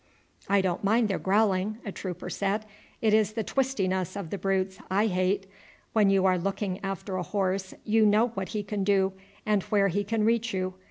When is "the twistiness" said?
3.33-4.15